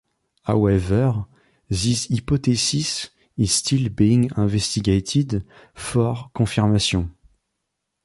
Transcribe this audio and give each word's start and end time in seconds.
However, 0.45 1.27
this 1.69 2.07
hypothesis 2.07 3.11
is 3.37 3.51
still 3.53 3.87
being 3.91 4.31
investigated 4.35 5.45
for 5.75 6.31
confirmation. 6.33 7.13